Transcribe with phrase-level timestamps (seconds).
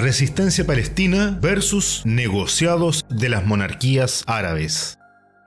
[0.00, 4.99] Resistencia palestina versus negociados de las monarquías árabes.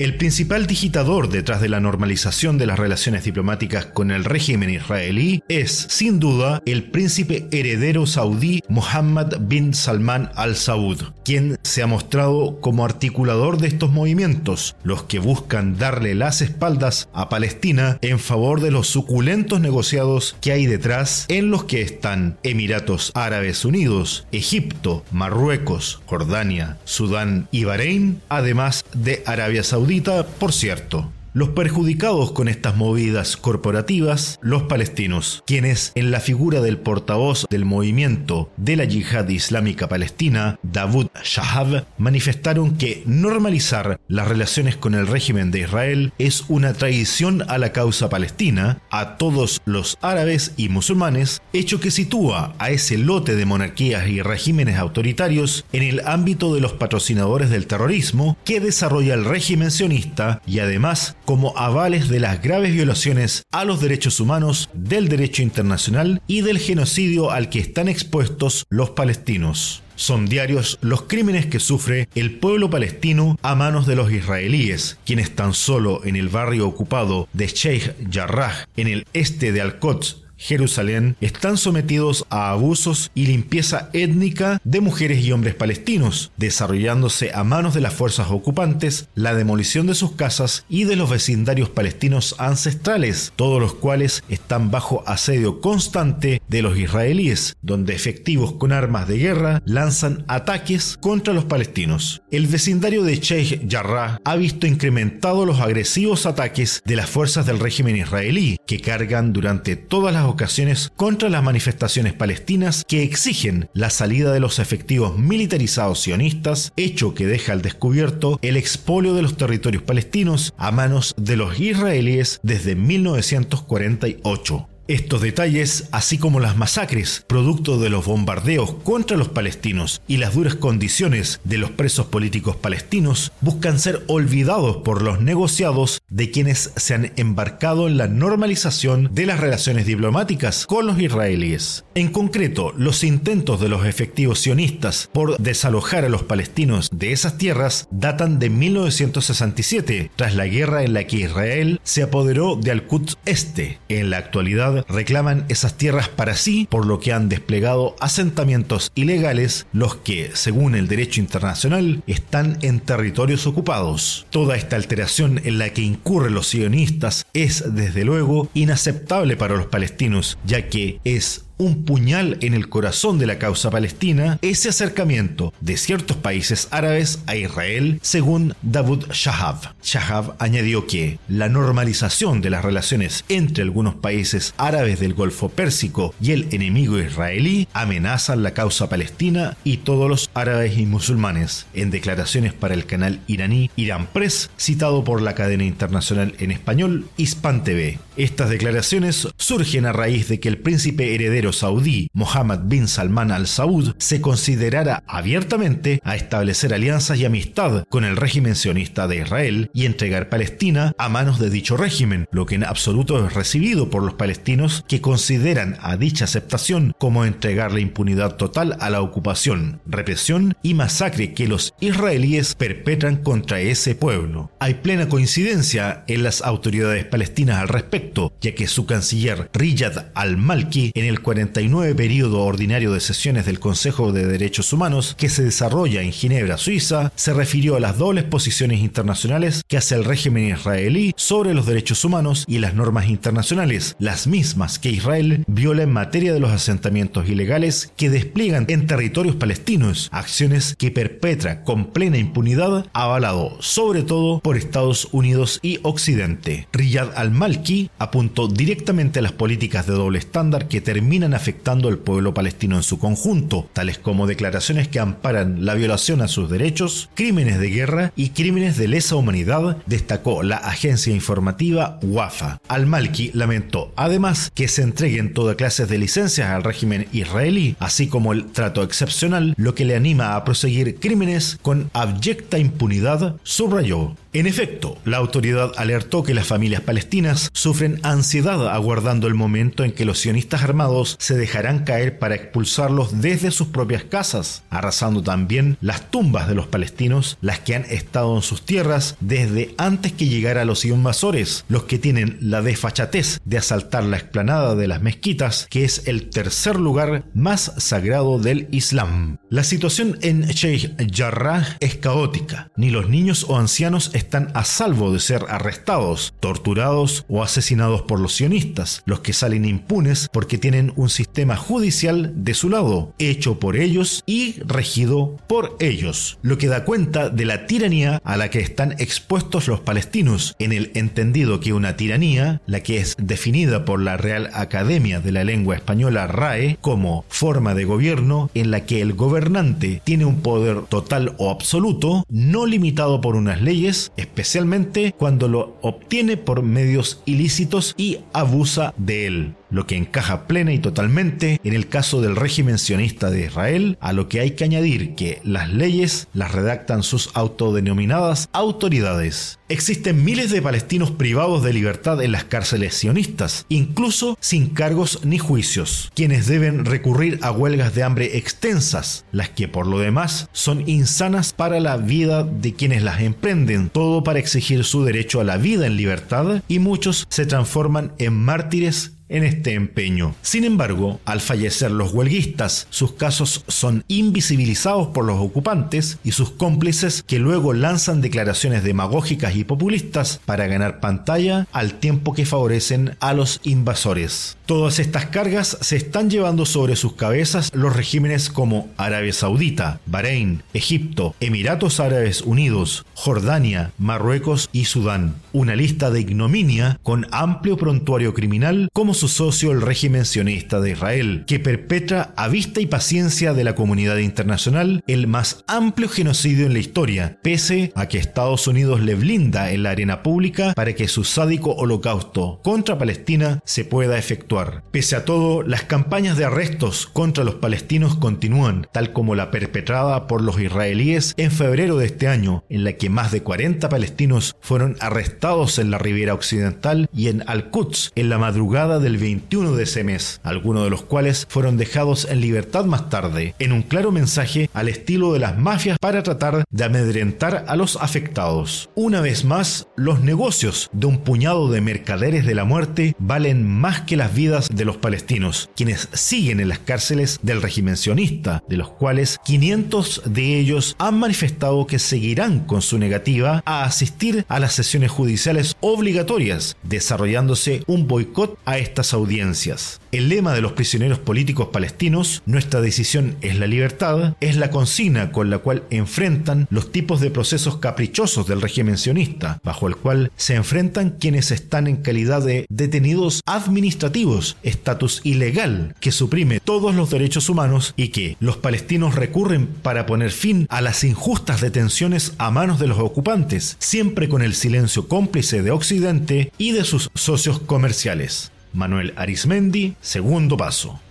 [0.00, 5.42] El principal digitador detrás de la normalización de las relaciones diplomáticas con el régimen israelí
[5.46, 11.86] es, sin duda, el príncipe heredero saudí Mohammed bin Salman al Saud, quien se ha
[11.86, 18.18] mostrado como articulador de estos movimientos, los que buscan darle las espaldas a Palestina en
[18.20, 24.26] favor de los suculentos negociados que hay detrás, en los que están Emiratos Árabes Unidos,
[24.32, 29.89] Egipto, Marruecos, Jordania, Sudán y Bahrein, además de Arabia Saudita
[30.38, 31.10] por cierto.
[31.32, 37.64] Los perjudicados con estas movidas corporativas, los palestinos, quienes en la figura del portavoz del
[37.64, 45.06] movimiento de la yihad islámica palestina, Davud Shahab, manifestaron que normalizar las relaciones con el
[45.06, 50.68] régimen de Israel es una traición a la causa palestina, a todos los árabes y
[50.68, 56.52] musulmanes, hecho que sitúa a ese lote de monarquías y regímenes autoritarios en el ámbito
[56.52, 62.18] de los patrocinadores del terrorismo que desarrolla el régimen sionista y además como avales de
[62.18, 67.60] las graves violaciones a los derechos humanos, del derecho internacional y del genocidio al que
[67.60, 69.84] están expuestos los palestinos.
[69.94, 75.32] Son diarios los crímenes que sufre el pueblo palestino a manos de los israelíes, quienes
[75.36, 81.16] tan solo en el barrio ocupado de Sheikh Jarrah, en el este de Al-Quds, Jerusalén
[81.20, 87.74] están sometidos a abusos y limpieza étnica de mujeres y hombres palestinos, desarrollándose a manos
[87.74, 93.32] de las fuerzas ocupantes la demolición de sus casas y de los vecindarios palestinos ancestrales,
[93.36, 99.18] todos los cuales están bajo asedio constante de los israelíes, donde efectivos con armas de
[99.18, 102.22] guerra lanzan ataques contra los palestinos.
[102.30, 107.60] El vecindario de Sheikh Jarrah ha visto incrementados los agresivos ataques de las fuerzas del
[107.60, 113.90] régimen israelí, que cargan durante todas las ocasiones contra las manifestaciones palestinas que exigen la
[113.90, 119.36] salida de los efectivos militarizados sionistas, hecho que deja al descubierto el expolio de los
[119.36, 124.69] territorios palestinos a manos de los israelíes desde 1948.
[124.90, 130.34] Estos detalles, así como las masacres producto de los bombardeos contra los palestinos y las
[130.34, 136.72] duras condiciones de los presos políticos palestinos, buscan ser olvidados por los negociados de quienes
[136.74, 141.84] se han embarcado en la normalización de las relaciones diplomáticas con los israelíes.
[141.94, 147.38] En concreto, los intentos de los efectivos sionistas por desalojar a los palestinos de esas
[147.38, 153.18] tierras datan de 1967, tras la guerra en la que Israel se apoderó de Al-Quds
[153.24, 153.78] Este.
[153.88, 159.66] En la actualidad, reclaman esas tierras para sí, por lo que han desplegado asentamientos ilegales,
[159.72, 164.26] los que, según el derecho internacional, están en territorios ocupados.
[164.30, 169.66] Toda esta alteración en la que incurren los sionistas es, desde luego, inaceptable para los
[169.66, 175.52] palestinos, ya que es un puñal en el corazón de la causa palestina ese acercamiento
[175.60, 179.74] de ciertos países árabes a Israel, según Davud Shahab.
[179.82, 186.14] Shahab añadió que la normalización de las relaciones entre algunos países árabes del Golfo Pérsico
[186.18, 191.66] y el enemigo israelí amenazan la causa palestina y todos los árabes y musulmanes.
[191.74, 197.06] En declaraciones para el canal iraní Iran Press, citado por la cadena internacional en español
[197.18, 197.98] Hispan TV.
[198.20, 203.46] Estas declaraciones surgen a raíz de que el príncipe heredero saudí Mohammed bin Salman al
[203.46, 209.70] Saud se considerara abiertamente a establecer alianzas y amistad con el régimen sionista de Israel
[209.72, 214.02] y entregar Palestina a manos de dicho régimen, lo que en absoluto es recibido por
[214.02, 219.80] los palestinos que consideran a dicha aceptación como entregar la impunidad total a la ocupación,
[219.86, 224.50] represión y masacre que los israelíes perpetran contra ese pueblo.
[224.60, 228.09] Hay plena coincidencia en las autoridades palestinas al respecto,
[228.40, 234.12] ya que su canciller Riyad al-Malki en el 49 periodo ordinario de sesiones del Consejo
[234.12, 238.80] de Derechos Humanos que se desarrolla en Ginebra, Suiza, se refirió a las dobles posiciones
[238.80, 244.26] internacionales que hace el régimen israelí sobre los derechos humanos y las normas internacionales, las
[244.26, 250.08] mismas que Israel viola en materia de los asentamientos ilegales que despliegan en territorios palestinos,
[250.12, 256.66] acciones que perpetra con plena impunidad, avalado sobre todo por Estados Unidos y Occidente.
[256.72, 262.34] Riyad al-Malki apuntó directamente a las políticas de doble estándar que terminan afectando al pueblo
[262.34, 267.60] palestino en su conjunto, tales como declaraciones que amparan la violación a sus derechos, crímenes
[267.60, 272.58] de guerra y crímenes de lesa humanidad, destacó la agencia informativa WAFA.
[272.68, 278.32] Al-Malki lamentó además que se entreguen toda clase de licencias al régimen israelí, así como
[278.32, 284.14] el trato excepcional, lo que le anima a proseguir crímenes con abyecta impunidad, subrayó.
[284.32, 289.90] En efecto, la autoridad alertó que las familias palestinas sufren ansiedad aguardando el momento en
[289.90, 295.76] que los sionistas armados se dejarán caer para expulsarlos desde sus propias casas, arrasando también
[295.80, 300.28] las tumbas de los palestinos, las que han estado en sus tierras desde antes que
[300.28, 305.66] llegara los invasores, los que tienen la desfachatez de asaltar la explanada de las mezquitas,
[305.68, 309.38] que es el tercer lugar más sagrado del Islam.
[309.48, 312.70] La situación en Sheikh Jarrah es caótica.
[312.76, 318.20] Ni los niños o ancianos están a salvo de ser arrestados, torturados o asesinados por
[318.20, 323.58] los sionistas, los que salen impunes porque tienen un sistema judicial de su lado, hecho
[323.58, 328.50] por ellos y regido por ellos, lo que da cuenta de la tiranía a la
[328.50, 333.84] que están expuestos los palestinos, en el entendido que una tiranía, la que es definida
[333.84, 338.84] por la Real Academia de la Lengua Española RAE como forma de gobierno en la
[338.84, 345.14] que el gobernante tiene un poder total o absoluto, no limitado por unas leyes, especialmente
[345.16, 350.78] cuando lo obtiene por medios ilícitos y abusa de él lo que encaja plena y
[350.78, 355.14] totalmente en el caso del régimen sionista de Israel, a lo que hay que añadir
[355.14, 359.58] que las leyes las redactan sus autodenominadas autoridades.
[359.68, 365.38] Existen miles de palestinos privados de libertad en las cárceles sionistas, incluso sin cargos ni
[365.38, 370.88] juicios, quienes deben recurrir a huelgas de hambre extensas, las que por lo demás son
[370.88, 375.56] insanas para la vida de quienes las emprenden, todo para exigir su derecho a la
[375.56, 380.34] vida en libertad y muchos se transforman en mártires en este empeño.
[380.42, 386.50] Sin embargo, al fallecer los huelguistas, sus casos son invisibilizados por los ocupantes y sus
[386.50, 393.16] cómplices que luego lanzan declaraciones demagógicas y populistas para ganar pantalla al tiempo que favorecen
[393.20, 394.56] a los invasores.
[394.66, 400.62] Todas estas cargas se están llevando sobre sus cabezas los regímenes como Arabia Saudita, Bahrein,
[400.74, 405.34] Egipto, Emiratos Árabes Unidos, Jordania, Marruecos y Sudán.
[405.52, 410.92] Una lista de ignominia con amplio prontuario criminal como su socio el régimen sionista de
[410.92, 416.64] Israel, que perpetra a vista y paciencia de la comunidad internacional el más amplio genocidio
[416.64, 420.94] en la historia, pese a que Estados Unidos le blinda en la arena pública para
[420.94, 424.84] que su sádico holocausto contra Palestina se pueda efectuar.
[424.90, 430.28] Pese a todo, las campañas de arrestos contra los palestinos continúan, tal como la perpetrada
[430.28, 434.56] por los israelíes en febrero de este año, en la que más de 40 palestinos
[434.62, 439.82] fueron arrestados en la ribera occidental y en Al-Quds en la madrugada del 21 de
[439.82, 444.12] ese mes, algunos de los cuales fueron dejados en libertad más tarde, en un claro
[444.12, 448.88] mensaje al estilo de las mafias para tratar de amedrentar a los afectados.
[448.94, 454.02] Una vez más, los negocios de un puñado de mercaderes de la muerte valen más
[454.02, 458.76] que las vidas de los palestinos, quienes siguen en las cárceles del régimen sionista, de
[458.76, 464.60] los cuales 500 de ellos han manifestado que seguirán con su negativa a asistir a
[464.60, 470.00] las sesiones judiciales obligatorias, desarrollándose un boicot a esta audiencias.
[470.12, 475.32] El lema de los prisioneros políticos palestinos, nuestra decisión es la libertad, es la consigna
[475.32, 480.32] con la cual enfrentan los tipos de procesos caprichosos del régimen sionista, bajo el cual
[480.36, 487.10] se enfrentan quienes están en calidad de detenidos administrativos, estatus ilegal que suprime todos los
[487.10, 492.50] derechos humanos y que los palestinos recurren para poner fin a las injustas detenciones a
[492.50, 497.60] manos de los ocupantes, siempre con el silencio cómplice de Occidente y de sus socios
[497.60, 498.50] comerciales.
[498.72, 501.09] Manuel Arismendi, segundo paso.